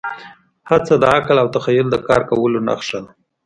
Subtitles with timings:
[0.69, 3.11] هڅه د عقل او تخیل د کار کولو نښه ده.